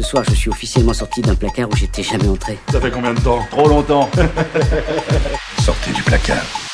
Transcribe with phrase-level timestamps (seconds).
[0.00, 2.58] Ce soir, je suis officiellement sorti d'un placard où j'étais jamais entré.
[2.72, 3.46] Ça fait combien de temps?
[3.50, 4.08] Trop longtemps.
[5.62, 6.69] Sortez du placard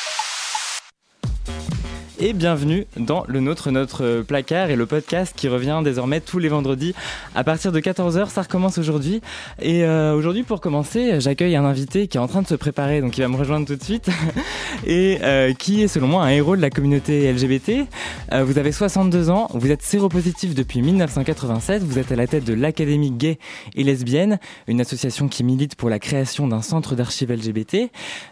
[2.19, 6.49] et bienvenue dans le nôtre, notre placard et le podcast qui revient désormais tous les
[6.49, 6.95] vendredis
[7.35, 8.29] à partir de 14h.
[8.29, 9.21] Ça recommence aujourd'hui.
[9.61, 13.01] Et euh, aujourd'hui, pour commencer, j'accueille un invité qui est en train de se préparer,
[13.01, 14.09] donc il va me rejoindre tout de suite,
[14.87, 17.87] et euh, qui est selon moi un héros de la communauté LGBT.
[18.33, 22.45] Euh, vous avez 62 ans, vous êtes séropositif depuis 1987, vous êtes à la tête
[22.45, 23.37] de l'Académie gay
[23.75, 27.91] et lesbienne, une association qui milite pour la création d'un centre d'archives LGBT.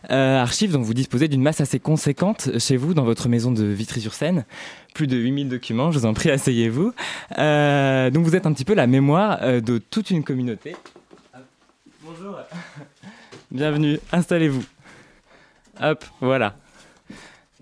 [0.09, 4.45] archives dont vous disposez d'une masse assez conséquente chez vous dans votre maison de Vitry-sur-Seine.
[4.93, 6.93] Plus de 8000 documents, je vous en prie, asseyez-vous.
[7.37, 10.75] Euh, donc vous êtes un petit peu la mémoire euh, de toute une communauté.
[12.01, 12.37] Bonjour.
[13.51, 14.63] Bienvenue, installez-vous.
[15.81, 16.55] Hop, voilà.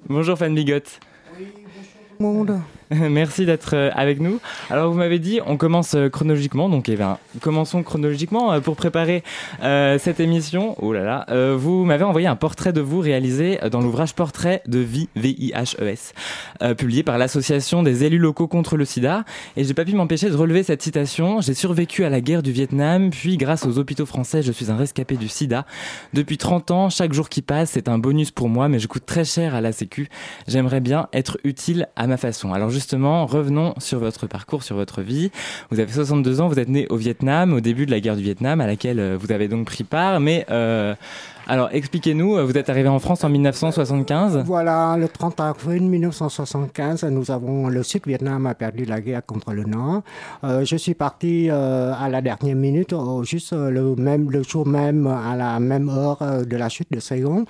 [0.08, 1.00] Bonjour Fan Bigotte.
[1.40, 2.62] Oui, bonjour tout le monde.
[2.92, 4.40] Merci d'être euh, avec nous.
[4.70, 8.76] Alors vous m'avez dit, on commence euh, chronologiquement, donc eh bien, commençons chronologiquement euh, pour
[8.76, 9.24] préparer
[9.64, 10.76] euh, cette émission.
[10.82, 14.62] Oh là là, euh, vous m'avez envoyé un portrait de vous réalisé dans l'ouvrage Portrait
[14.68, 16.14] de vie V-I-H-E-S,
[16.62, 19.24] euh, publié par l'association des élus locaux contre le SIDA.
[19.58, 21.42] Et j'ai pas pu m'empêcher de relever cette citation.
[21.42, 24.76] J'ai survécu à la guerre du Vietnam, puis grâce aux hôpitaux français, je suis un
[24.76, 25.66] rescapé du SIDA.
[26.14, 29.06] Depuis 30 ans, chaque jour qui passe, c'est un bonus pour moi, mais je coûte
[29.06, 30.10] très cher à la Sécu.
[30.48, 32.54] J'aimerais bien être utile à ma façon.
[32.54, 35.32] Alors justement, revenons sur votre parcours, sur votre vie.
[35.72, 38.24] Vous avez 62 ans, vous êtes né au Vietnam, au début de la guerre du
[38.24, 40.94] Vietnam, à laquelle euh, vous avez donc pris part, mais euh,
[41.46, 47.32] alors, expliquez-nous, vous êtes arrivé en France en 1975 Voilà, le 30 avril 1975, nous
[47.32, 50.04] avons, le Sud-Vietnam a perdu la guerre contre le Nord.
[50.46, 54.66] Euh, je suis parti euh, à la dernière minute, euh, juste le, même, le jour
[54.66, 57.46] même, à la même heure de la chute de Saigon.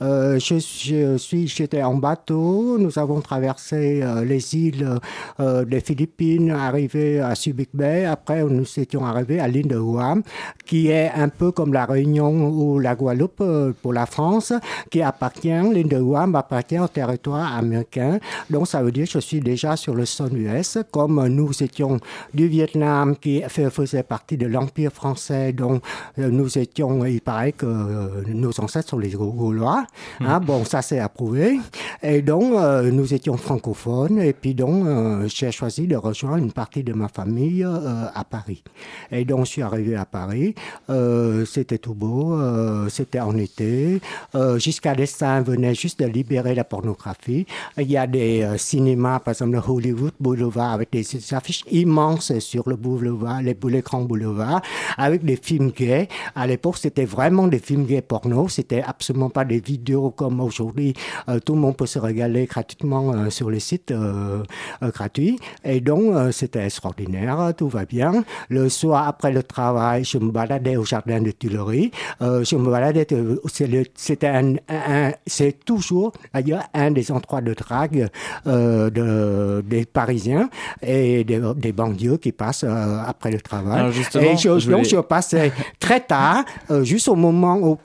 [0.00, 4.98] je, je suis, j'étais en bateau, nous avons traversé les îles
[5.38, 10.22] des Philippines, arrivé à Subic Bay, après nous étions arrivés à l'île de Guam,
[10.66, 13.37] qui est un peu comme la Réunion ou la Guadeloupe
[13.82, 14.52] pour la France
[14.90, 18.18] qui appartient, l'île de Guam appartient au territoire américain.
[18.50, 20.78] Donc ça veut dire que je suis déjà sur le sol US.
[20.90, 21.98] Comme nous étions
[22.34, 25.82] du Vietnam qui faisait partie de l'Empire français, donc
[26.16, 29.86] nous étions, il paraît que nos ancêtres sont les Gaulois.
[30.20, 31.58] Hein, bon, ça c'est approuvé.
[32.02, 36.52] Et donc euh, nous étions francophones et puis donc euh, j'ai choisi de rejoindre une
[36.52, 38.62] partie de ma famille euh, à Paris.
[39.10, 40.54] Et donc je suis arrivé à Paris.
[41.46, 42.38] c'était tout beau.
[42.88, 44.00] c'était en été.
[44.34, 44.58] Euh,
[45.44, 47.46] venait juste de libérer la pornographie.
[47.76, 52.38] Il y a des euh, cinémas, par exemple le Hollywood Boulevard, avec des, affiches immenses
[52.38, 54.62] sur le boulevard, les, les grands boulevards,
[54.96, 56.08] avec des films gays.
[56.34, 58.48] À l'époque, c'était vraiment des films gays porno.
[58.48, 60.94] C'était absolument pas des vidéos comme aujourd'hui.
[61.28, 63.92] Euh, tout le monde peut se régaler gratuitement euh, sur les sites
[64.82, 65.38] gratuits.
[65.64, 67.52] Et donc, c'était extraordinaire.
[67.56, 68.24] Tout va bien.
[68.48, 71.90] Le soir, après le travail, je me baladais au jardin de Tuileries.
[72.20, 73.04] je me baladais
[73.94, 78.08] c'est un, un, c'est toujours d'ailleurs un des endroits de drague
[78.46, 80.48] euh, de, des Parisiens
[80.82, 83.90] et des, des banlieues qui passent euh, après le travail.
[84.20, 87.78] et je, je donc je passais très tard, euh, juste au moment où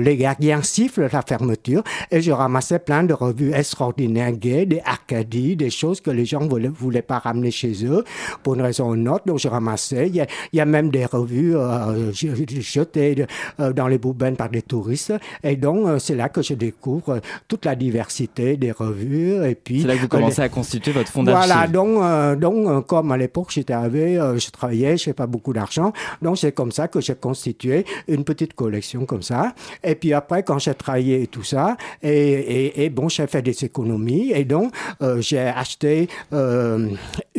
[0.00, 5.56] les gardiens sifflent la fermeture, et je ramassais plein de revues extraordinaires gays, des Arcadies,
[5.56, 8.04] des choses que les gens ne voulaient, voulaient, pas ramener chez eux
[8.42, 9.24] pour une raison ou une autre.
[9.26, 10.08] Donc je ramassais.
[10.08, 13.26] Il y a, il y a même des revues euh, jetées
[13.58, 15.14] dans les boubaines par des touristes.
[15.48, 17.12] Et donc, c'est là que je découvre
[17.50, 19.34] toute la diversité des revues.
[19.50, 20.46] Et puis, c'est là que vous commencez les...
[20.46, 21.52] à constituer votre fonds d'archives.
[21.52, 25.54] Voilà, donc, euh, donc comme à l'époque j'étais euh, je travaillais, je n'avais pas beaucoup
[25.58, 25.88] d'argent.
[26.24, 27.76] Donc, c'est comme ça que j'ai constitué
[28.14, 29.42] une petite collection comme ça.
[29.90, 31.64] Et puis après, quand j'ai travaillé et tout ça,
[32.02, 32.10] et,
[32.56, 34.26] et, et bon, j'ai fait des économies.
[34.38, 34.66] Et donc,
[35.02, 35.92] euh, j'ai acheté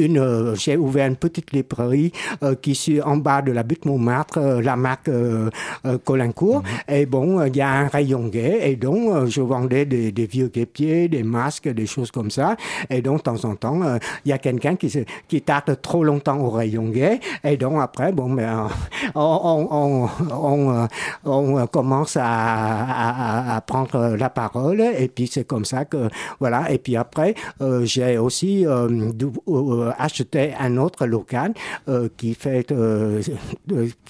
[0.06, 0.20] une,
[0.64, 2.12] j'ai ouvert une petite librairie
[2.64, 5.10] qui est en bas de la butte Montmartre, la marque
[6.08, 6.62] Colincourt.
[6.62, 6.96] Mm -hmm.
[6.96, 10.48] Et bon, il y a un rayon gay et donc euh, je vendais des, vieux
[10.48, 12.56] guépiers, des masques, des choses comme ça.
[12.90, 14.92] Et donc de temps en temps, euh, il y a quelqu'un qui,
[15.28, 18.68] qui tarde trop longtemps au rayon gay et donc après, bon, ben,
[19.16, 20.08] on,
[21.26, 26.10] on, commence à, prendre la parole et puis c'est comme ça que
[26.40, 26.72] voilà.
[26.72, 28.66] Et puis après, euh, j'ai aussi
[29.98, 31.54] acheté un autre local
[32.18, 32.74] qui fait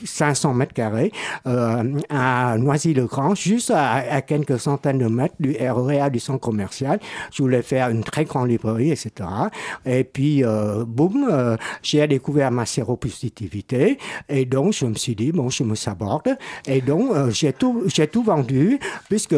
[0.04, 1.12] 500 mètres carrés
[1.46, 7.00] à Noisy Lecran, juste à, quelques centaines de mètres du REA du centre commercial.
[7.32, 9.30] Je voulais faire une très grande librairie, etc.
[9.86, 13.98] Et puis, euh, boum, euh, j'ai découvert ma séropositivité.
[14.28, 16.38] Et donc, je me suis dit, bon, je me saborde.
[16.68, 18.80] Et donc, euh, j'ai tout, tout vendu,
[19.10, 19.36] puisque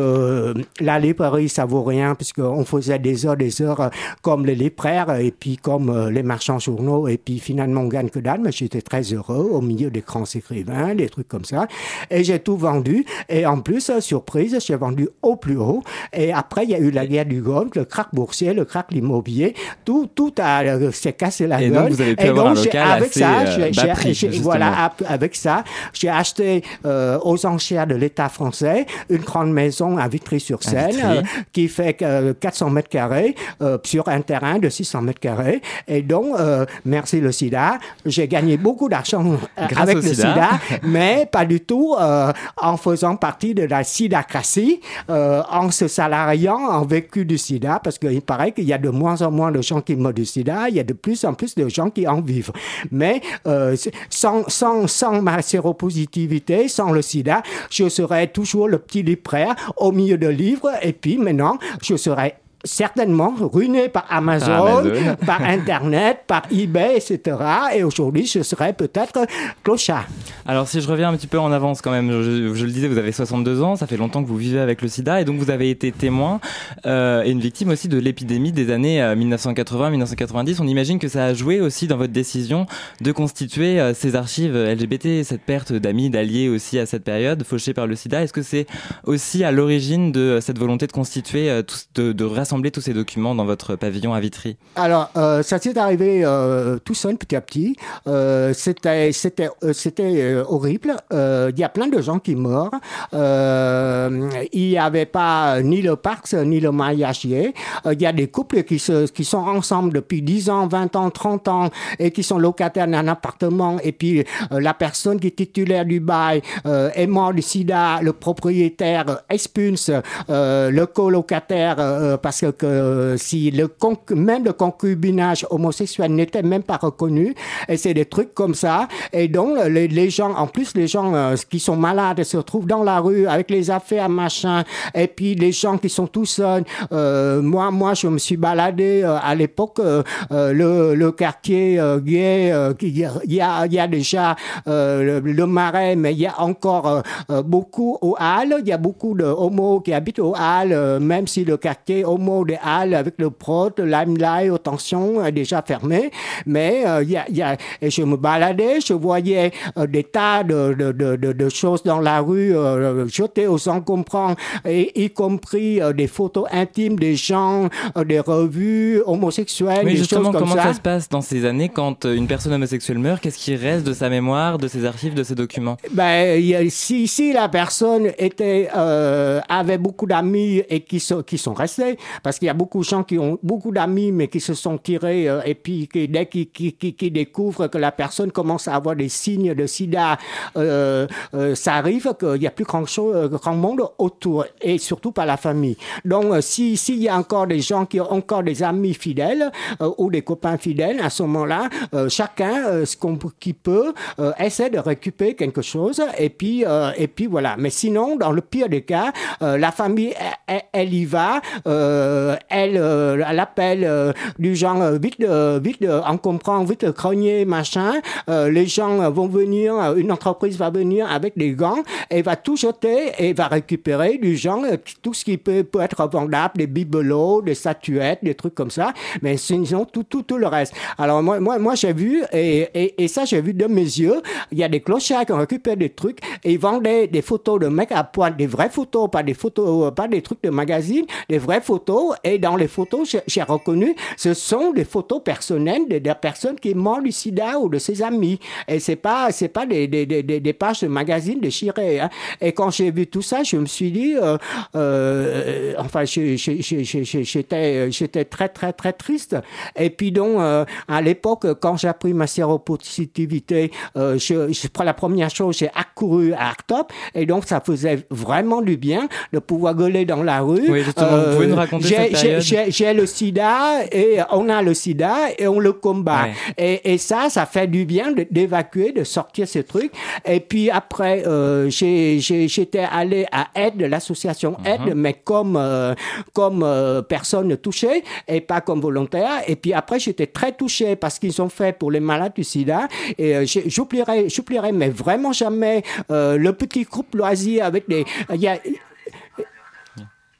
[0.79, 3.91] la librairie, ça vaut rien, puisqu'on faisait des heures, des heures
[4.21, 8.19] comme les libraires, et puis comme les marchands journaux, et puis finalement, on gagne que
[8.19, 11.67] dalle, mais j'étais très heureux au milieu des grands écrivains, des trucs comme ça.
[12.09, 13.05] Et j'ai tout vendu.
[13.29, 15.83] Et en plus, surprise, j'ai vendu au plus haut.
[16.13, 18.87] Et après, il y a eu la guerre du Golfe, le crack boursier, le crack
[18.91, 19.55] immobilier.
[19.83, 21.83] Tout, tout a, s'est cassé la et gueule.
[21.83, 25.63] Donc vous avez pu avoir un local avec ça, euh, voilà, avec ça,
[25.93, 31.21] j'ai acheté euh, aux enchères de l'État français une grande maison à Vitry-sur-Seine euh,
[31.51, 31.93] qui fait
[32.39, 33.35] 400 mètres carrés
[33.83, 35.61] sur un terrain de 600 mètres carrés.
[35.87, 36.37] Et donc,
[36.85, 40.51] merci le SIDA, j'ai gagné beaucoup d'argent avec le SIDA.
[40.83, 47.25] mais pas du tout en faisant partie de la sidacratie, en se salariant en vécu
[47.25, 49.95] du SIDA, parce qu'il paraît qu'il y a de moins en moins de gens qui
[49.95, 52.51] meurent du SIDA, il y a de plus en plus de gens qui en vivent.
[52.91, 53.75] Mais euh,
[54.09, 59.91] sans, sans, sans ma séropositivité, sans le sida, je serais toujours le petit libraire au
[59.91, 60.71] milieu de livres.
[60.81, 64.83] Et puis maintenant, je serais certainement ruiné par Amazon,
[65.25, 67.37] par, Internet, par eBay, etc.
[67.75, 69.25] Et aujourd'hui, je serais peut-être
[69.63, 70.07] clochard.
[70.45, 72.97] Alors, si je reviens un petit peu en avance quand même, je, le disais, vous
[72.97, 75.49] avez 62 ans, ça fait longtemps que vous vivez avec le sida, et donc vous
[75.49, 76.39] avez été témoin
[76.85, 80.51] euh, et une victime aussi de l'épidémie des années 1980-1990.
[80.51, 82.65] Euh, On imagine que ça a joué aussi dans votre décision
[83.01, 87.73] de constituer euh, ces archives LGBT, cette perte d'amis, d'alliés aussi à cette période, fauchés
[87.73, 88.21] par le sida.
[88.21, 88.67] Est-ce que c'est
[89.05, 91.49] aussi à l'origine de cette volonté de constituer,
[91.95, 95.77] de, de rassembler tous ces documents dans votre pavillon à Vitry Alors, euh, ça s'est
[95.77, 97.77] arrivé euh, tout seul, petit à petit.
[98.07, 100.97] Euh, c'était, c'était, c'était horrible.
[101.11, 102.71] Il y a plein de gens qui meurent.
[103.13, 107.53] il n'y avait pas ni le Parc ni le mariagier.
[107.89, 111.69] Il y a des couples qui sont ensemble depuis 10 ans, 20 ans, 30 ans
[111.99, 113.77] et qui sont locataires d'un appartement.
[113.83, 118.01] Et puis, la personne qui est titulaire du bail est mort du sida.
[118.01, 119.89] Le propriétaire expulse
[120.27, 123.69] le colocataire parce que si le
[124.15, 127.35] même le concubinage homosexuel n'était même pas reconnu,
[127.67, 128.87] et c'est des trucs comme ça.
[129.13, 132.83] Et donc, les, gens, en plus, les gens euh, qui sont malades se retrouvent dans
[132.83, 136.63] la rue avec les affaires, machin, et puis les gens qui sont tout seuls.
[136.91, 142.97] Euh, moi, moi, je me suis baladé euh, à l'époque, le, le, quartier gay, il
[142.97, 144.35] y a, y a déjà
[144.65, 147.03] le, marais, mais il y a encore
[147.43, 151.43] beaucoup au Halles, il y a beaucoup de homos qui habitent au Halles, même si
[151.43, 156.11] le quartier homo des halles avec le prod, le limelight, tension est déjà fermé.
[156.45, 160.43] Mais euh, y, a, y a, et je me baladais, je voyais euh, des tas
[160.43, 164.35] de, de, de, de, choses dans la rue euh, jetées aux encombrants,
[164.65, 167.69] et, y compris des photos intimes des gens,
[168.05, 170.63] des revues homosexuelles, Mais des justement, choses comme comment ça.
[170.63, 173.21] ça se passe dans ces années quand une personne homosexuelle meurt?
[173.21, 175.77] Qu'est-ce qui reste de sa mémoire, de ses archives, de ses documents?
[175.91, 181.97] Ben, si, si la personne était, avait beaucoup d'amis et qui, sont qui sont restés,
[182.23, 184.77] parce qu'il y a beaucoup de gens qui ont beaucoup d'amis, mais qui se sont
[184.77, 188.95] tirés, euh, et puis qui, dès qu'ils qui, découvrent que la personne commence à avoir
[188.95, 190.17] des signes de sida,
[190.57, 195.11] euh, euh, ça arrive qu'il n'y a plus grand, chose, grand monde autour, et surtout
[195.11, 195.77] pas la famille.
[196.05, 199.51] Donc, s'il si y a encore des gens qui ont encore des amis fidèles
[199.97, 201.69] ou des copains fidèles, à ce moment-là,
[202.09, 203.93] chacun, ce qu'on qui peut,
[204.39, 206.63] essaie de récupérer quelque chose, et puis,
[206.97, 207.55] et puis voilà.
[207.57, 210.13] Mais sinon, dans le pire des cas, la famille,
[210.47, 211.41] elle, elle y va.
[211.67, 212.10] Euh,
[212.49, 215.23] elle, euh, elle appelle euh, du genre vite,
[215.61, 217.93] vite, en comprend, vite grenier, machin.
[218.27, 223.11] les gens vont venir, une entreprise va venir avec des gants et va tout jeter
[223.19, 224.63] et va récupérer du genre
[225.01, 228.93] tout ce qui peut, peut être vendable, des bibelots, des statuettes, des trucs comme ça.
[229.21, 230.73] Mais sinon, tout, tout, tout le reste.
[230.97, 234.21] Alors moi, moi, moi j'ai vu, et, et, et ça j'ai vu de mes yeux,
[234.51, 237.59] il y a des clochards qui ont récupéré des trucs et ils vendaient des photos
[237.59, 241.05] de mecs à poil, des vraies photos, pas des photos, pas des trucs de magazine,
[241.29, 245.99] des vraies photos et dans les photos, j'ai reconnu, ce sont des photos personnelles de,
[245.99, 248.39] de personnes qui sont du sida ou de ses amis.
[248.67, 251.99] Et c'est pas, c'est pas des, des, des, des, pages de magazines déchirées.
[251.99, 252.09] Hein.
[252.39, 254.37] Et quand j'ai vu tout ça, je me suis dit, euh,
[254.75, 259.37] euh, enfin, j'étais, j'étais très, très, très triste.
[259.75, 264.93] Et puis donc, euh, à l'époque, quand j'ai appris ma séropositivité, euh, je, je, la
[264.93, 266.91] première chose, j'ai accouru à Arctop.
[267.13, 270.69] Et donc, ça faisait vraiment du bien de pouvoir gueuler dans la rue.
[270.69, 274.61] Oui, justement, vous pouvez nous raconter raconter cette période J'ai le sida et on a
[274.61, 276.27] le sida et on le combat.
[276.57, 279.91] Et, et, ça, ça fait du bien d'évacuer, de sortir ce truc.
[280.25, 284.67] Et puis après, euh, j'étais allé à Aide, l'association mhm.
[284.67, 285.93] Aide, mais comme, euh,
[286.33, 289.43] comme euh, personne touchée et pas comme volontaire.
[289.47, 292.87] Et puis après, j'étais très touché parce qu'ils ont fait pour les malades du sida.
[293.17, 298.05] Et euh, j'oublierai, j'oublierai, mais vraiment jamais le petit groupe loisir avec des.
[298.33, 298.57] Y a,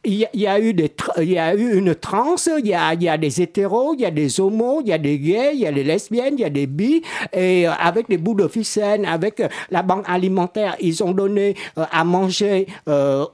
[0.03, 3.03] il y, a eu des, il y a eu une transe, il y a, il
[3.03, 5.60] y a des hétéros, il y a des homos, il y a des gays, il
[5.60, 8.48] y a des lesbiennes, il y a des bi, et euh, avec des bouts de
[8.48, 12.65] ficelle, avec euh, la banque alimentaire, ils ont donné euh, à manger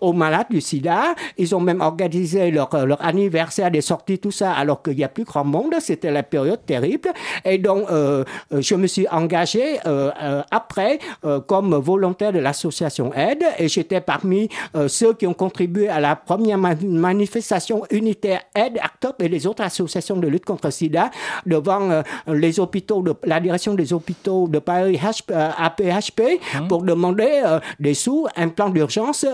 [0.02, 1.16] aux malades du sida.
[1.38, 5.10] Ils ont même organisé leur, leur anniversaire des sorties, tout ça, alors qu'il n'y a
[5.10, 5.76] plus grand monde.
[5.80, 7.10] C'était la période terrible.
[7.46, 7.86] Et donc,
[8.52, 9.80] je me suis engagé
[10.52, 11.00] après
[11.48, 14.50] comme volontaire de l'association Aide, et j'étais parmi
[14.88, 20.18] ceux qui ont contribué à la première manifestation unitaire aide ACTOP et les autres associations
[20.18, 21.12] de lutte contre le sida
[21.46, 26.64] devant euh, les hôpitaux, de, la direction des hôpitaux de Paris APHP euh, hein?
[26.68, 29.26] pour demander euh, des sous, un plan d'urgence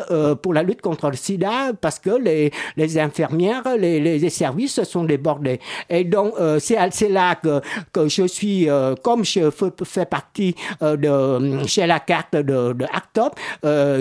[0.42, 5.04] pour la lutte contre le sida parce que les, les infirmières, les, les, services sont
[5.04, 5.60] débordés.
[5.90, 7.62] Et donc, c'est là que,
[7.92, 8.68] que je suis,
[9.04, 9.50] comme je
[9.84, 13.40] fais partie de, chez la carte de, de ACTOP,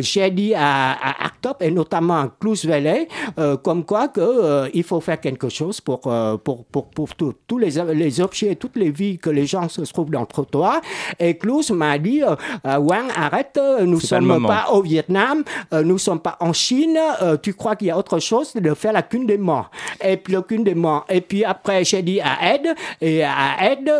[0.01, 4.69] j'ai dit à, à ACTOP et notamment à Clous Valley euh, comme quoi que euh,
[4.75, 8.77] il faut faire quelque chose pour euh, pour pour, pour tous les les objets, toutes
[8.77, 10.81] les vies que les gens se trouvent dans le trottoir.
[11.19, 12.23] Et Klaus m'a dit
[12.65, 15.43] Wang, arrête, nous sommes pas au Vietnam,
[15.85, 16.99] nous sommes pas en Chine.
[17.43, 19.71] tu crois qu'il y a autre chose de faire la cune des morts
[20.03, 21.05] Et puis la cune des morts.
[21.09, 23.91] Et puis après j'ai dit à Ed et à Ed,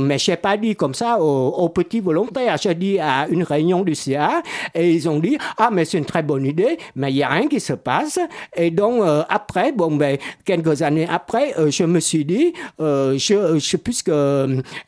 [0.00, 2.56] mais j'ai pas dit comme ça aux, petits volontaires.
[2.60, 4.42] J'ai dit à une réunion du CA
[4.74, 7.28] et ils ont dit ah mais c'est une très bonne idée, mais il y a
[7.28, 8.18] rien qui se passe.
[8.56, 13.16] Et donc, euh, après, bon, ben, quelques années après, euh, je me suis dit, euh,
[13.16, 14.12] je, je, puisque,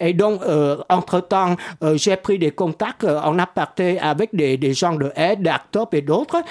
[0.01, 0.43] et donc,
[0.91, 1.57] entre-temps,
[1.95, 6.43] j'ai pris des contacts en aparté avec des, des gens de aide, d'Actop et d'autres.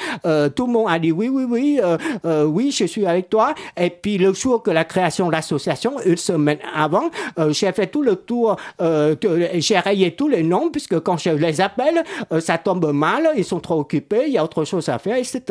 [0.56, 1.80] tout le monde a dit oui, oui, oui,
[2.24, 3.54] oui, je suis avec toi.
[3.78, 7.10] Et puis, le jour que la création de l'association, une semaine avant,
[7.50, 12.04] j'ai fait tout le tour, j'ai rayé tous les noms, puisque quand je les appelle,
[12.40, 15.42] ça tombe mal, ils sont trop occupés, il y a autre chose à faire, etc.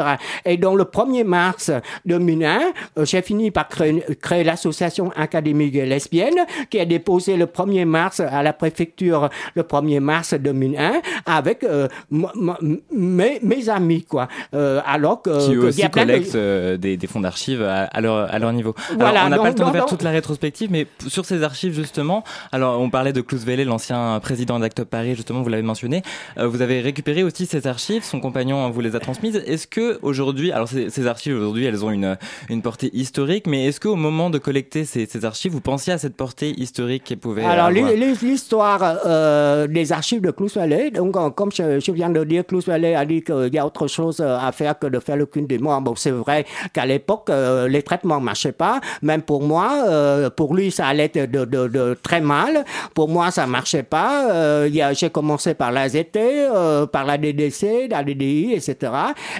[0.44, 2.60] Et donc, le 1er mars, mars 2001,
[2.98, 8.42] euh, j'ai fini par créer, l'association académique lesbienne qui a déposé le 1er mars à
[8.42, 14.28] la préfecture le 1er mars 2001 avec euh, mes, mes, amis quoi.
[14.54, 18.74] Euh, alors que qui aussi collectent des, des, fonds d'archives à, leur, à leur niveau.
[18.98, 21.74] Alors, on n'a pas le temps de faire toute la rétrospective, mais sur ces archives
[21.74, 26.02] justement, alors on parlait de Klaus Welle, l'ancien président d'Actop Paris, justement, vous l'avez mentionné.
[26.36, 29.36] vous avez récupéré aussi ces archives, son compagnon vous les a transmises.
[29.46, 32.16] Est-ce que aujourd'hui, alors ces, ces archives aujourd'hui, elles ont une,
[32.48, 35.98] une portée historique, mais est-ce qu'au moment de collecter ces, ces, archives, vous pensiez à
[35.98, 41.30] cette portée historique qu'elles pouvaient Alors, l'histoire euh, des archives de Clous Valley, donc, euh,
[41.30, 44.52] comme je, viens de dire, Clous Valley a dit qu'il y a autre chose à
[44.52, 45.80] faire que de faire le cul des morts.
[45.80, 48.80] Bon, c'est vrai qu'à l'époque, euh, les traitements ne marchaient pas.
[49.02, 52.64] Même pour moi, pour lui, ça allait de, de, de, très mal.
[52.94, 54.68] Pour moi, ça marchait pas.
[54.92, 56.18] J'ai commencé par la ZT,
[56.92, 58.92] par la DDC, la DDI, etc.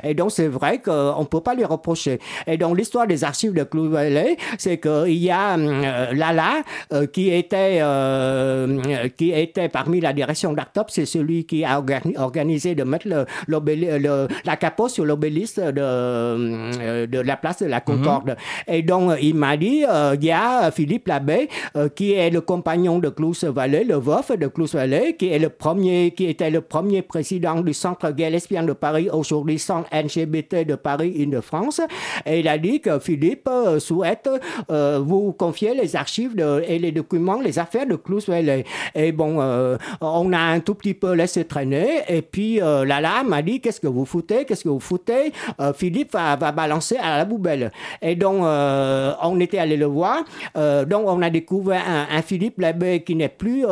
[0.03, 2.00] Et donc, c'est vrai qu'on ne peut pas lui reprocher.
[2.47, 7.07] Et donc, l'histoire des archives de Clou Valley, c'est qu'il y a euh, Lala, euh,
[7.07, 11.83] qui était, euh, qui était parmi la direction d'Artop, c'est celui qui a
[12.17, 17.81] organisé de mettre le, le, la capote sur l'obélisque de, de la place de la
[17.81, 18.31] Concorde.
[18.69, 18.75] Mhm.
[18.75, 21.49] Et donc, il m'a dit, il y a Philippe Labbé,
[21.95, 25.49] qui est le compagnon de Clous Valley, le veuf de Clous Valley, qui est le
[25.49, 30.67] premier, qui était le premier président du Centre gay lesbien de Paris, aujourd'hui Centre LGBT
[30.67, 31.81] de Paris, Île-de-France.
[32.27, 34.29] Et il a dit que Philippe euh, souhaite
[34.71, 36.35] euh, vous confier les archives
[36.67, 38.65] et les documents, les affaires de Clouswell.
[38.95, 42.03] Et bon, euh, on a un tout petit peu laissé traîner.
[42.09, 45.33] Et puis Lala m'a dit qu'est-ce que vous foutez, qu'est-ce que vous foutez?
[45.75, 47.71] Philippe va, balancer à la poubelle.
[48.03, 50.25] Et donc on était allé le voir.
[50.55, 53.65] donc on a découvert un, Philippe Labbé qui n'est plus,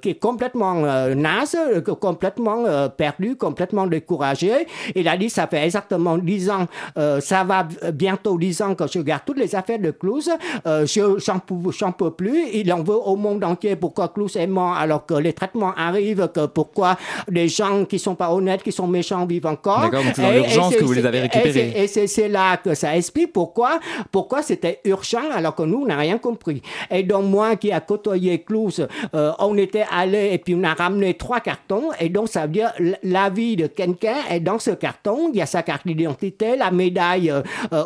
[0.00, 0.74] qui est complètement
[1.14, 1.56] naze,
[2.00, 4.66] complètement perdu, complètement découragé.
[4.94, 6.66] Il a dit ça fait exactement dix ans
[6.98, 10.30] euh, ça va bientôt 10 ans que je garde toutes les affaires de Clouse.
[10.66, 12.48] Euh, je j'en peux plus.
[12.54, 16.28] Il en veut au monde entier pourquoi Clouse est mort alors que les traitements arrivent,
[16.34, 16.96] que pourquoi
[17.28, 19.80] des gens qui sont pas honnêtes, qui sont méchants vivent encore?
[19.82, 21.74] D'accord, donc c'est dans l'urgence que vous les avez récupérés.
[21.76, 25.98] Et c'est là que ça explique pourquoi pourquoi c'était urgent alors que nous, on n'a
[25.98, 26.62] rien compris.
[26.90, 30.72] Et donc moi qui a côtoyé Clouse, euh, on était allé et puis on a
[30.72, 34.70] ramené trois cartons et donc ça veut dire la vie de quelqu'un est dans ce
[34.70, 35.30] carton.
[35.32, 37.32] Il y a sa carte d'identité, la médaille portefeuille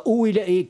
[0.07, 0.69] où il,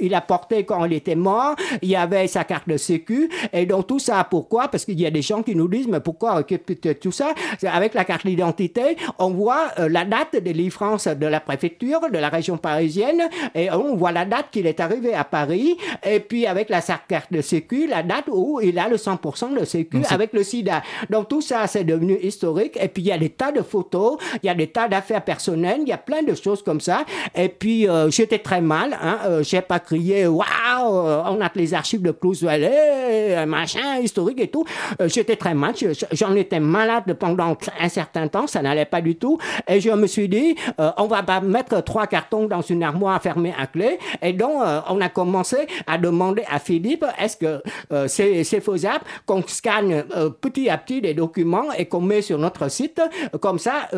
[0.00, 1.54] il, a porté quand il était mort.
[1.82, 3.30] Il y avait sa carte de sécu.
[3.52, 4.68] Et donc tout ça, pourquoi?
[4.68, 7.34] Parce qu'il y a des gens qui nous disent, mais pourquoi tout ça?
[7.64, 12.28] Avec la carte d'identité, on voit la date de livrances de la préfecture, de la
[12.28, 13.22] région parisienne,
[13.54, 17.32] et on voit la date qu'il est arrivé à Paris, et puis avec la carte
[17.32, 20.82] de sécu, la date où il a le 100% de sécu avec le sida.
[21.10, 24.18] Donc tout ça, c'est devenu historique, et puis il y a des tas de photos,
[24.42, 27.04] il y a des tas d'affaires personnelles, il y a plein de choses comme ça,
[27.34, 30.44] et puis euh, j'étais très mal, hein, euh, j'ai pas crié, waouh,
[30.82, 34.64] on a les archives de Clous Valley, machin, historique et tout,
[35.00, 35.74] euh, j'étais très mal,
[36.12, 40.06] j'en étais malade pendant un certain temps, ça n'allait pas du tout, et je me
[40.06, 43.98] suis dit, euh, on va pas mettre trois cartons dans une armoire fermée à clé.
[44.22, 47.62] Et donc, euh, on a commencé à demander à Philippe, est-ce que
[47.92, 50.04] euh, c'est faisable qu'on scanne
[50.40, 53.00] petit à petit des documents et qu'on met sur notre site
[53.40, 53.88] comme ça.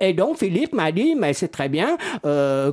[0.00, 2.72] et donc, Philippe m'a dit, mais c'est très bien, euh,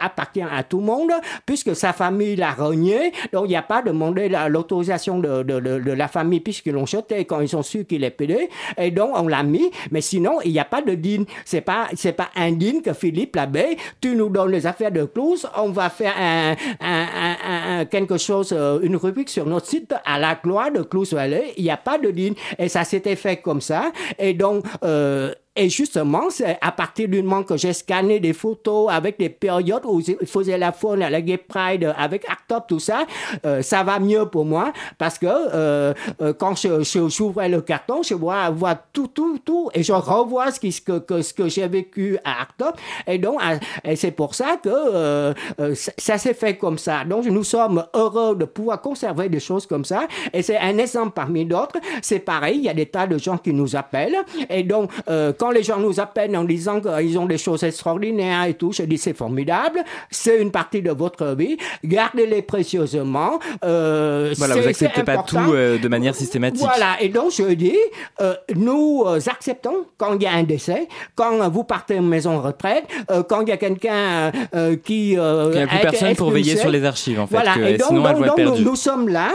[0.00, 1.12] appartient à tout le monde
[1.44, 3.12] puisque sa famille l'a renié.
[3.32, 7.56] Donc, il n'y a pas demandé l'autorisation de, la famille puisqu'ils l'ont jeté quand ils
[7.56, 8.48] ont su qu'il est pédé.
[8.78, 9.70] Et donc, on l'a mis.
[9.90, 11.24] Mais sinon, il n'y a pas de DIN.
[11.44, 15.46] C'est pas, c'est pas indigne que Philippe Labbé, tu nous donnes les affaires de Clous,
[15.56, 16.14] on va faire
[17.90, 21.52] quelque chose, euh, une rubrique sur notre site à la gloire de Clous Valley.
[21.56, 22.34] Il n'y a pas de digne.
[22.58, 23.92] Et ça s'était fait comme ça.
[24.18, 28.90] Et donc, euh, et justement, c'est à partir du moment que j'ai scanné des photos
[28.90, 32.78] avec des périodes où il faisait la faune à la Gay Pride avec Arctop, tout
[32.78, 33.06] ça,
[33.46, 38.02] euh, ça va mieux pour moi parce que euh, euh quand je, j'ouvrais le carton,
[38.02, 41.48] je vois, vois tout, tout, tout et je revois ce, qui, ce que, ce que
[41.48, 42.76] j'ai vécu à Arctop.
[43.06, 43.40] Et donc,
[43.84, 47.04] et c'est pour ça que euh, euh, ça, ça s'est fait comme ça.
[47.04, 50.06] Donc, nous sommes heureux de pouvoir conserver des choses comme ça.
[50.32, 51.78] Et c'est un exemple parmi d'autres.
[52.02, 54.18] C'est pareil, il y a des tas de gens qui nous appellent.
[54.50, 54.90] Et donc,
[55.38, 58.72] quand quand les gens nous appellent en disant qu'ils ont des choses extraordinaires et tout,
[58.72, 63.38] je dis c'est formidable, c'est une partie de votre vie, gardez-les précieusement.
[63.64, 66.62] Euh, voilà, vous acceptez pas tout euh, de manière systématique.
[66.62, 67.76] Voilà, et donc je dis,
[68.20, 72.42] euh, nous acceptons quand il y a un décès, quand vous partez en maison de
[72.42, 72.84] retraite,
[73.28, 74.32] quand il y a quelqu'un
[74.84, 75.12] qui...
[75.12, 77.54] il n'y a plus personne pour veiller sur les archives, en fait, voilà.
[77.54, 79.30] Que, et donc, sinon donc, elle donc nous, nous, sommes là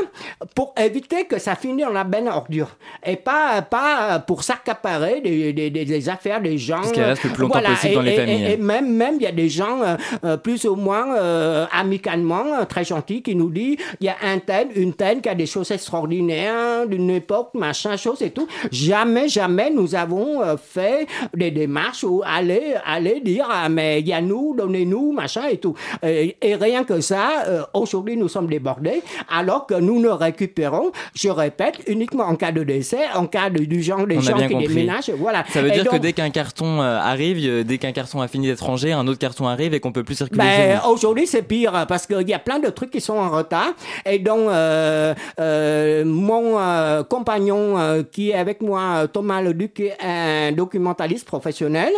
[0.56, 2.76] pour éviter que ça finisse dans la benne ordure,
[3.06, 6.78] et pas, pas pour s'accaparer des, des, des affaires des gens.
[6.78, 8.46] Parce qu'elle reste le plus longtemps possible dans les familles.
[8.52, 12.66] Et, même, même, il y a des gens euh, euh, plus ou moins euh, amicalement
[12.68, 15.46] très gentils qui nous disent il y a un tel, une telle qui a des
[15.46, 18.48] choses extraordinaires d'une époque, machin, chose et tout.
[18.72, 24.14] Jamais, jamais nous avons fait des démarches où aller, aller dire ah, mais il y
[24.14, 25.76] a nous, donnez-nous, machin et tout.
[26.04, 31.80] Et, rien que ça, aujourd'hui nous sommes débordés, alors que nous ne récupérons, je répète,
[31.88, 35.12] uniquement en cas de décès, en cas de, du genre des gens qui déménagent.
[35.18, 35.44] Voilà.
[35.50, 38.66] Ça veut dire que dès qu'un carton euh, arrive, dès qu'un carton a fini d'être
[38.66, 40.40] rangé, un autre carton arrive et qu'on peut plus circuler.
[40.40, 43.74] Ben, aujourd'hui, c'est pire parce qu'il y a plein de trucs qui sont en retard.
[44.06, 49.98] Et donc, euh, euh, mon euh, compagnon euh, qui est avec moi, Thomas Leduc, est
[50.02, 51.92] un documentaliste professionnel.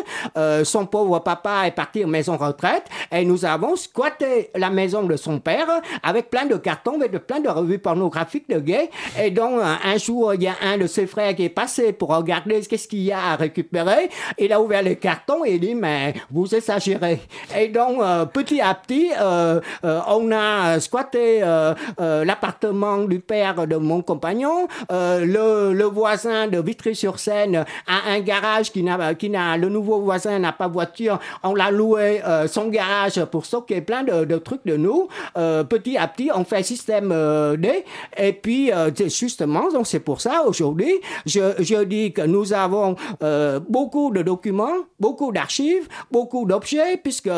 [0.64, 5.16] son pauvre papa est parti en maison retraite et nous avons squatté la maison de
[5.16, 5.68] son père
[6.02, 8.90] avec plein de cartons, avec plein de revues pornographiques de gays.
[9.22, 12.10] Et donc, un jour, il y a un de ses frères qui est passé pour
[12.10, 13.83] regarder qu'est-ce qu'il y a à récupérer
[14.38, 17.20] il a ouvert les cartons et il dit, mais vous exagérez.
[17.58, 21.42] Et donc, euh, petit à petit, euh, euh, on a squatté
[22.00, 24.68] l'appartement du père de mon compagnon.
[24.90, 30.40] Le, le, voisin de Vitry-sur-Seine a un garage qui n'a, qui n'a, le nouveau voisin
[30.40, 31.20] n'a pas voiture.
[31.44, 35.08] On l'a loué son garage pour stocker plein de, trucs de nous.
[35.36, 37.10] petit à petit, on fait système
[37.58, 37.86] D.
[38.18, 38.72] Et puis,
[39.06, 40.94] justement, donc c'est pour ça, aujourd'hui,
[41.26, 42.96] je, je dis que nous avons
[43.70, 47.30] beaucoup de documents, beaucoup d'archives, beaucoup d'objets, puisque,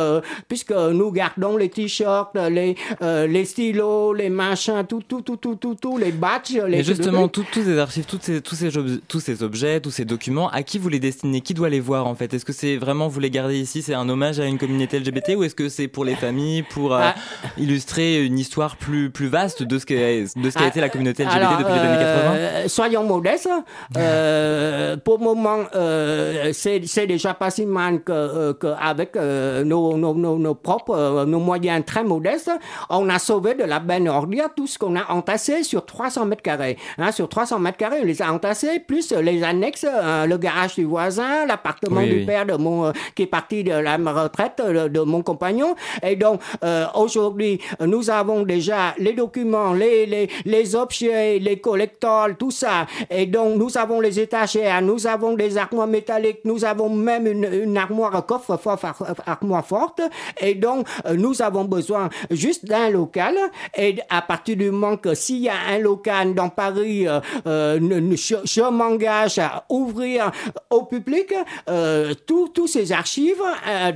[0.48, 5.56] puisque nous gardons les t-shirts, les, euh, les stylos, les machins, tout, tout, tout, tout,
[5.56, 6.56] tout, tout les badges.
[6.68, 8.70] Les Mais justement, tous ces archives, tous ces, tous, ces,
[9.08, 11.42] tous ces objets, tous ces documents, à qui vous les destinez?
[11.42, 12.34] Qui doit les voir en fait?
[12.34, 15.36] Est-ce que c'est vraiment vous les gardez ici C'est un hommage à une communauté LGBT
[15.38, 17.16] ou est-ce que c'est pour les familles, pour euh, ah.
[17.58, 21.60] illustrer une histoire plus, plus vaste de ce qu'a qu'a ah, été la communauté LGBT
[21.60, 23.50] depuis les années 80 euh, Soyons modestes.
[25.04, 25.60] pour le moment,
[26.16, 31.84] euh, c'est déjà pas si mal qu'avec euh, nos, nos, nos, propres euh, nos moyens
[31.86, 32.52] très modestes,
[32.90, 36.42] on a sauvé de la benne ordure tout ce qu'on a entassé sur 300 mètres
[36.42, 36.78] carrés.
[36.98, 40.86] Hein, sur 300 mètres carrés, on les a entassés, plus les annexes, le garage du
[40.86, 45.76] voisin, l'appartement du père de mon, qui est parti de la retraite de, mon compagnon.
[46.04, 46.42] Et donc,
[46.96, 52.88] aujourd'hui, nous avons déjà les documents, les, les, les objets, les collecteurs, tout ça.
[53.10, 55.88] Et donc, nous avons les étagères, nous avons des armoires
[56.44, 58.80] Nous avons même une, armoire coffre-fort,
[59.26, 60.02] armoire forte.
[60.40, 63.36] Et donc, nous avons besoin juste d'un local.
[63.78, 67.06] Et à partir du moment que s'il y a un local dans Paris,
[67.46, 70.32] je, m'engage à ouvrir
[70.70, 71.34] au public
[72.26, 73.44] tous ces archives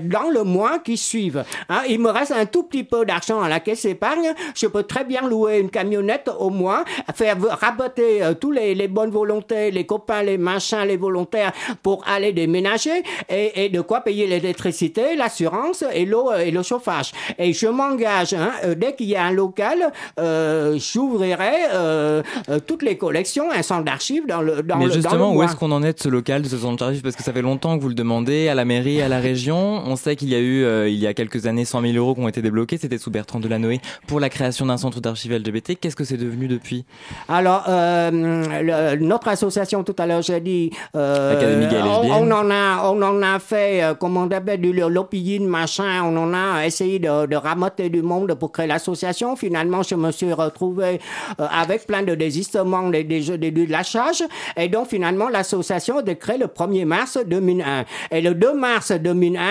[0.06, 1.44] dans le mois qui suivent.
[1.70, 4.34] Hein, il me reste un tout petit peu d'argent à la caisse épargne.
[4.56, 6.84] Je peux très bien louer une camionnette au mois,
[7.16, 11.52] faire raboter euh, tous les, bonnes volontés, les copains, les machins, les volontaires
[11.84, 17.12] pour aller déménager et, et de quoi payer l'électricité, l'assurance et l'eau et le chauffage.
[17.38, 22.60] Et je m'engage, hein, euh, dès qu'il y a un local, euh, j'ouvrirai euh, euh,
[22.66, 25.84] toutes les collections, un centre d'archives dans le dans Mais justement, où est-ce qu'on en
[25.84, 27.02] est de ce local, de ce centre d'archives?
[27.02, 29.82] Parce que ça fait longtemps que vous le demandez à la mairie, à la région.
[29.86, 32.22] On sait qu'il y a eu, il y a quelques années, 100 000 euros qui
[32.22, 32.78] ont été débloqués.
[32.78, 35.80] C'était sous Bertrand Delanoë pour la création d'un centre d'archives LGBT.
[35.80, 36.86] Qu'est-ce que c'est devenu depuis?
[37.28, 43.02] Alors, euh, notre association, tout à l'heure, j'ai dit, euh, on, on, en a, on
[43.02, 46.04] en a fait, euh, comment on appelle, du lobbying, machin.
[46.04, 49.36] On en a essayé de, de ramoter du monde pour créer l'association.
[49.36, 51.00] Finalement, je me suis retrouvé
[51.40, 54.24] euh, avec plein de désistements des, des, des, de lâchage.
[54.58, 57.86] Et donc, finalement, l'association a été créée le 1er mars 2001.
[58.12, 59.42] Et le 2 mars 2001,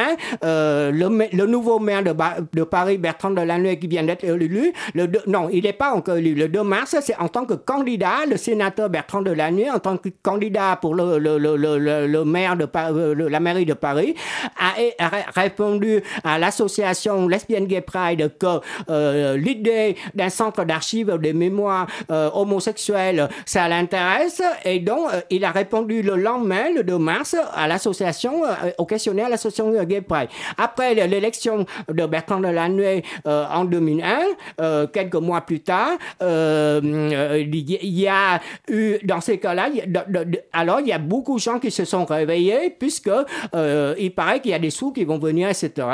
[0.45, 2.15] euh, le, le, nouveau maire de,
[2.53, 6.35] de Paris, Bertrand Delanoë, qui vient d'être élu, le non, il n'est pas encore élu.
[6.35, 10.09] Le 2 mars, c'est en tant que candidat, le sénateur Bertrand Delanoë, en tant que
[10.23, 11.57] candidat pour le, le, le,
[12.07, 14.15] le maire de euh, la mairie de Paris,
[14.59, 18.61] a, répondu à l'association Lesbian Gay Pride que
[18.91, 24.43] euh, l'idée d'un centre d'archives des mémoires euh, homosexuelles, ça l'intéresse.
[24.65, 28.43] Et donc, euh, il a répondu le lendemain, le 2 mars, à l'association,
[28.79, 30.29] au questionnaire à l'association Gay Pride.
[30.57, 38.99] Après l'élection de Bertrand Delanoë en 2001, quelques mois plus tard, il y a eu,
[39.05, 39.69] dans ces cas-là,
[40.53, 43.11] alors il y a beaucoup de gens qui se sont réveillés puisque
[43.99, 45.87] il paraît qu'il y a des sous qui vont venir, etc.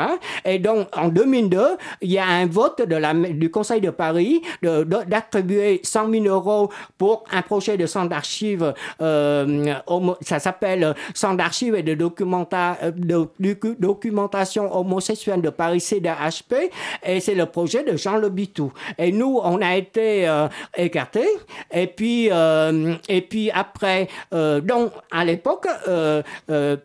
[0.43, 4.41] Et donc, en 2002, il y a un vote de la, du Conseil de Paris
[4.61, 9.73] d'attribuer 100 000 euros pour un projet de centre d'archives, euh,
[10.21, 16.71] ça s'appelle Centre d'archives et de, de, documentation homosexuelle de Paris CDHP,
[17.05, 18.71] et c'est le projet de Jean Lebitou.
[18.97, 21.27] Et nous, on a été euh, écartés,
[21.71, 26.14] et puis, euh, et puis après, euh, donc, à l'époque, euh,
[26.49, 26.77] euh,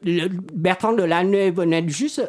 [0.52, 2.22] Bertrand Delanoë venait juste,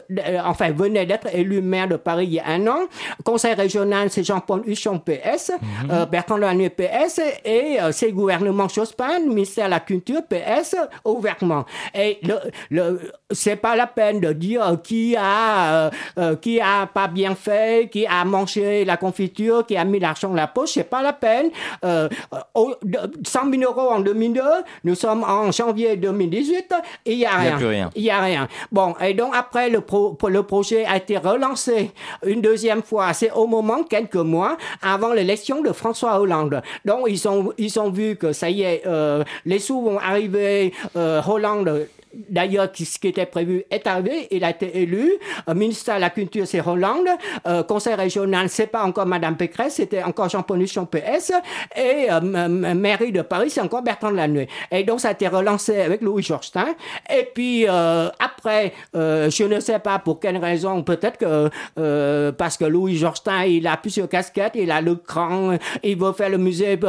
[0.43, 2.79] enfin, venait d'être élu maire de Paris il y a un an.
[3.23, 5.51] Conseil régional, c'est Jean-Paul Huchon, PS.
[5.51, 5.91] Mhm.
[5.91, 7.21] Euh, Bertrand Delanoë, PS.
[7.45, 11.65] Et euh, c'est le gouvernement Jospin, ministère de la Culture, PS, ouvertement.
[11.93, 12.35] Et le,
[12.69, 12.99] le,
[13.31, 18.05] c'est pas la peine de dire qui a, euh, qui a pas bien fait, qui
[18.05, 20.71] a mangé la confiture, qui a mis l'argent dans la poche.
[20.73, 21.49] C'est pas la peine.
[21.83, 24.41] 100 000 euros en 2002,
[24.83, 26.75] nous sommes en janvier 2018 et
[27.05, 27.57] il y a rien.
[27.57, 27.89] Il y a rien.
[27.95, 28.47] Il y a rien.
[28.71, 31.91] Bon, et donc après, le, pro, le projet a été relancé
[32.25, 33.13] une deuxième fois.
[33.13, 36.61] C'est au moment, quelques mois, avant l'élection de François Hollande.
[36.85, 40.73] Donc, ils ont, ils ont vu que ça y est, euh, les sous vont arriver,
[40.95, 44.27] euh, Hollande D'ailleurs, ce qui était prévu est arrivé.
[44.31, 45.11] Il a été élu.
[45.47, 47.07] Euh, ministre de la Culture, c'est Hollande.
[47.47, 51.31] Euh, conseil régional, c'est pas encore Madame Pécresse, c'était encore Jean-Paul PS.
[51.75, 54.47] Et euh, mairie de Paris, c'est encore Bertrand Delanoë.
[54.71, 56.75] Et donc, ça a été relancé avec Louis Georgestin.
[57.13, 62.31] Et puis, euh, après, euh, je ne sais pas pour quelle raison, peut-être que euh,
[62.31, 66.29] parce que Louis Georgestin, il a plusieurs casquettes, il a le cran, il veut faire
[66.29, 66.79] le musée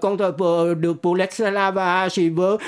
[0.00, 2.58] contre, pour, pour l'esclavage, il veut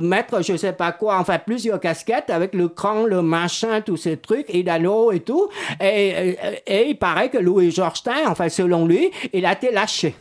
[0.00, 4.16] mettre je sais pas quoi, enfin, plusieurs casquettes avec le cran, le machin, tous ces
[4.16, 5.48] trucs, et d'anneaux et tout.
[5.80, 10.14] Et, et, il paraît que Louis Georgestin, enfin selon lui, il a été lâché.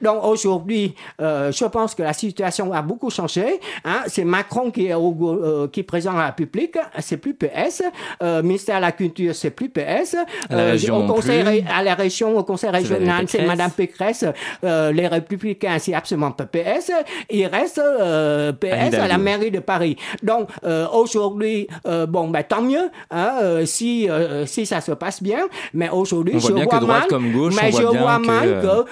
[0.00, 3.60] Donc aujourd'hui, euh, je pense que la situation a beaucoup changé.
[3.84, 4.02] Hein.
[4.06, 7.82] C'est Macron qui est, au, euh, qui est présent à la République, c'est plus PS.
[8.22, 10.16] Euh, ministère de la Culture, c'est plus PS.
[10.50, 14.24] Euh, au conseil, à la région, au conseil régional, c'est Madame Pécresse.
[14.64, 16.90] Euh, les Républicains, c'est absolument pas PS.
[17.30, 19.96] Il reste euh, PS à la mairie de Paris.
[20.22, 20.48] Donc
[20.92, 21.68] aujourd'hui,
[22.08, 24.08] bon, ben tant mieux hein, si
[24.46, 25.40] si ça se passe bien.
[25.72, 27.04] Mais aujourd'hui, je vois mal.
[27.10, 28.84] mais je vois mal que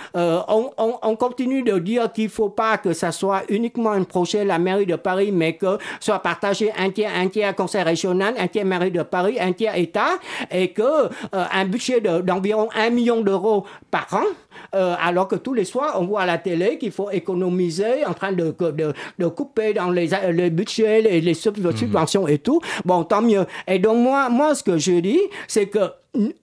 [0.49, 4.59] on, on, continue de dire qu'il faut pas que ça soit uniquement un projet la
[4.59, 8.65] mairie de Paris, mais que soit partagé un tiers, un tiers conseil régional, un tiers
[8.65, 10.19] mairie de Paris, un tiers État,
[10.51, 14.25] et que euh, un budget d'environ un million d'euros par an,
[14.75, 18.15] euh, alors que tous les soirs, on voit à la télé qu'il faut économiser en
[18.15, 21.77] train de, de, de couper dans les, les budgets, les, les mhm.
[21.77, 22.61] subventions et tout.
[22.85, 23.47] Bon, tant mieux.
[23.67, 25.81] Et donc, moi, moi ce que je dis, c'est que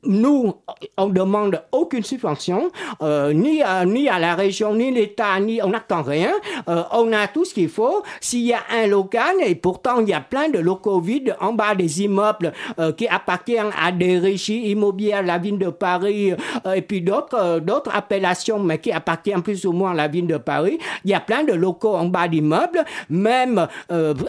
[0.04, 0.54] nous,
[0.98, 2.72] on demande aucune subvention,
[3.04, 6.32] euh, ni, à, ni à la région, ni l'État, ni on n'attend rien.
[6.68, 8.02] Euh, on a tout ce qu'il faut.
[8.20, 11.54] S'il y a un local, et pourtant il y a plein de locaux vides en
[11.54, 16.34] bas des immeubles euh, qui appartiennent à des régies immobilières, la ville de Paris,
[16.76, 20.38] et puis d'autres d'autres appellations, mais qui appartiennent plus ou moins à la ville de
[20.38, 20.78] Paris.
[21.06, 23.68] Il y a plein de locaux en bas d'immeubles, même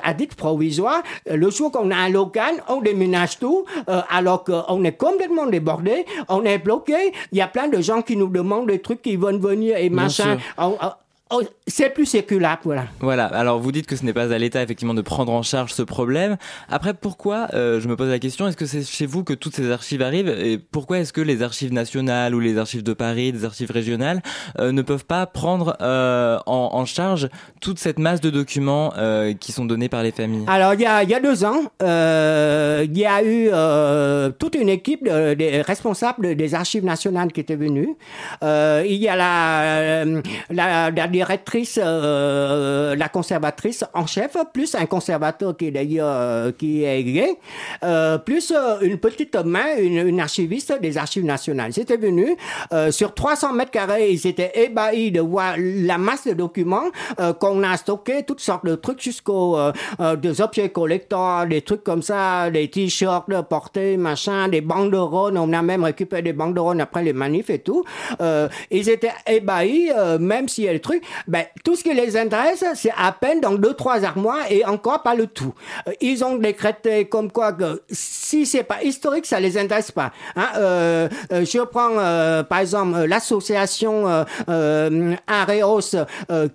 [0.03, 1.03] à titre provisoire.
[1.27, 6.45] Le jour qu'on a un local, on déménage tout, alors qu'on est complètement débordé, on
[6.45, 7.13] est bloqué.
[7.33, 9.91] Il y a plein de gens qui nous demandent des trucs qui vont venir et
[9.91, 10.39] machin.
[11.33, 12.87] Oh, c'est plus séculaire, voilà.
[12.99, 13.27] Voilà.
[13.27, 15.83] Alors, vous dites que ce n'est pas à l'État, effectivement, de prendre en charge ce
[15.83, 16.37] problème.
[16.69, 19.55] Après, pourquoi, euh, je me pose la question, est-ce que c'est chez vous que toutes
[19.55, 23.31] ces archives arrivent Et pourquoi est-ce que les archives nationales ou les archives de Paris,
[23.31, 24.23] des archives régionales,
[24.59, 27.29] euh, ne peuvent pas prendre euh, en, en, charge
[27.61, 30.47] toute cette masse de documents euh, qui sont donnés par les familles?
[30.49, 33.51] Alors, il y a, il y a deux ans, euh, il y a eu
[34.39, 37.95] toute une équipe de, des responsables des archives nationales qui était venue.
[38.43, 40.05] il y a la,
[40.51, 41.07] la, la
[41.79, 47.37] euh, la conservatrice en chef, plus un conservateur qui est d'ailleurs euh, qui est gay,
[47.83, 48.53] euh, plus
[48.83, 51.73] une petite main, une, archiviste des archives nationales.
[51.77, 52.37] Ils étaient venus
[52.91, 56.91] sur 300 mètres carrés, ils étaient ébahis de voir la masse de documents
[57.39, 59.59] qu'on a stockés, toutes sortes de trucs jusqu'aux
[60.19, 65.39] des objets collecteurs, des trucs comme ça, des t-shirts portés, machin, des banderoles.
[65.39, 67.85] On a même récupéré des banderoles après les manifs et tout.
[68.71, 72.65] ils étaient ébahis, même s'il y a des trucs ben, tout ce qui les intéresse,
[72.75, 75.55] c'est à peine dans deux, trois armoires et encore pas le tout.
[75.89, 80.13] Euh, ils ont décrété comme quoi que si c'est pas historique, ça les intéresse pas.
[80.37, 84.05] Hein, euh, euh je prends euh, par exemple l'association
[84.49, 85.97] euh, Areos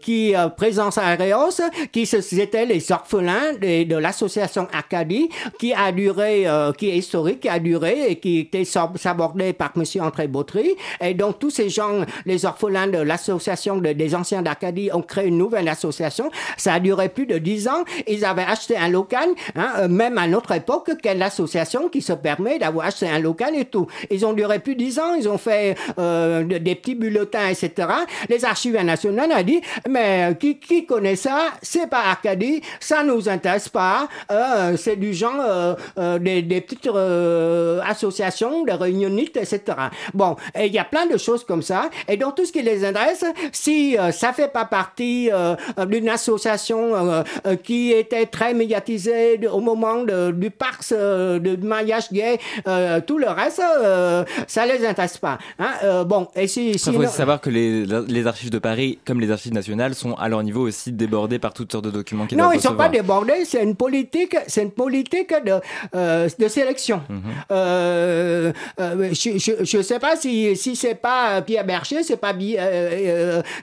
[0.01, 6.89] qui présence Areos, qui c'était les orphelins de, de l'association Acadie, qui a duré, qui
[6.89, 10.75] est historique, qui a duré et qui était sabordé par Monsieur André Bautry.
[11.01, 15.37] Et donc tous ces gens, les orphelins de l'association des anciens d'Acadie ont créé une
[15.37, 16.31] nouvelle association.
[16.57, 17.83] Ça a duré plus de dix ans.
[18.07, 22.13] Ils avaient acheté un local, hein, euh, même à notre époque, quelle association qui se
[22.13, 23.87] permet d'avoir acheté un local et tout.
[24.09, 25.15] Ils ont duré plus de dix ans.
[25.15, 27.89] Ils ont fait euh, des petits bulletins, etc.
[28.29, 31.39] Les archives nationales ont dit, mais euh, qui, qui connaît ça?
[31.61, 34.07] C'est pas Acadie, ça nous intéresse pas.
[34.77, 35.75] C'est du genre
[36.19, 36.89] des, petites
[37.85, 39.61] associations, des réunionites, etc.
[40.13, 41.89] Bon, il y a plein de choses comme ça.
[42.07, 46.95] Et donc tout ce qui les intéresse, si ça fait pas partie euh, d'une association
[46.95, 52.39] euh, euh, qui était très médiatisée au moment du Parc de mariage gay.
[53.07, 53.61] tout le reste,
[54.47, 55.37] ça les intéresse pas.
[55.59, 56.03] Hein.
[56.05, 59.53] bon, et si, Il faut savoir que les, les, archives de Paris, comme les archives
[59.53, 62.27] nationales, sont à leur niveau aussi débordées par toutes sortes de documents.
[62.33, 63.45] Non, ils ne sont pas débordés.
[63.45, 65.59] C'est une politique, c'est une politique de,
[66.37, 67.01] de sélection.
[67.09, 68.53] Mhm.
[68.79, 72.33] je ne sais pas si, si c'est pas Pierre Berger, c'est pas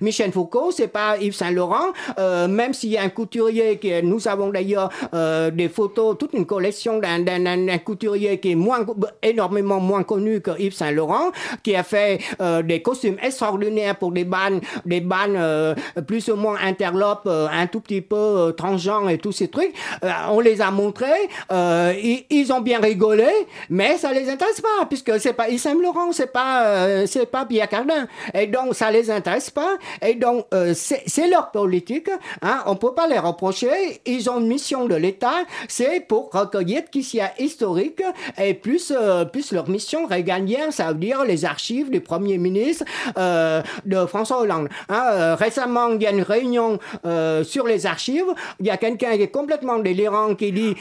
[0.00, 3.90] Michel Foucault, c'est pas Yves Saint Laurent, euh, même s'il y a un couturier qui
[4.02, 8.84] nous avons d'ailleurs euh, des photos, toute une collection d'un couturier qui est moins
[9.22, 11.30] énormément moins connu que Yves Saint Laurent,
[11.62, 15.74] qui a fait euh, des costumes extraordinaires pour des bannes, des bannes
[16.06, 19.72] plus ou moins interlopes, un tout petit peu transgenres et tous ces trucs.
[20.30, 23.28] on les a montrés, ils, ils, ont bien rigolé,
[23.70, 27.44] mais ça les intéresse pas puisque c'est pas Yves Saint Laurent, c'est pas c'est pas
[27.46, 30.41] Pierre Cardin, et donc ça les intéresse pas, et donc
[30.74, 32.10] c'est leur politique.
[32.42, 34.00] Hein, on peut pas les reprocher.
[34.06, 38.02] Ils ont une mission de l'État, c'est pour recueillir qui s'y a historique
[38.38, 42.84] et plus euh, plus leur mission régalienne, ça veut dire les archives du Premier ministre
[43.18, 44.68] euh, de François Hollande.
[44.88, 46.78] Hein, euh, récemment, il y a une réunion
[47.44, 48.24] sur les archives.
[48.60, 50.74] Il y a quelqu'un qui est complètement délirant qui dit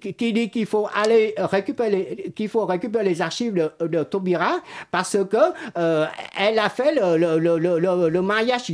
[0.00, 5.16] qui dit qu'il faut aller récupérer qu'il faut récupérer les archives de, de Taubira parce
[5.30, 5.36] que
[6.38, 8.70] elle a fait le, le, le, le mariage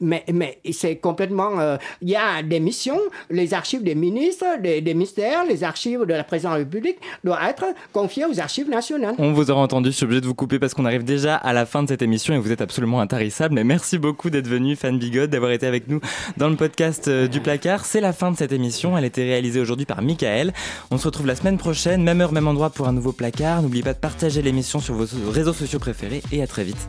[0.00, 1.60] mais, c'est complètement.
[1.60, 6.00] Euh, il y a des missions, les archives des ministres, des, des ministères, les archives
[6.00, 9.14] de la présidence de la République doivent être confiées aux archives nationales.
[9.18, 11.52] On vous aura entendu, je suis obligé de vous couper parce qu'on arrive déjà à
[11.52, 13.54] la fin de cette émission et vous êtes absolument intarissable.
[13.54, 16.00] Mais merci beaucoup d'être venu, Fan Bigot, d'avoir été avec nous
[16.36, 17.84] dans le podcast euh, du placard.
[17.84, 18.96] C'est la fin de cette émission.
[18.96, 20.52] Elle a été réalisée aujourd'hui par Michael.
[20.90, 23.62] On se retrouve la semaine prochaine, même heure, même endroit pour un nouveau placard.
[23.62, 26.88] N'oubliez pas de partager l'émission sur vos réseaux sociaux préférés et à très vite.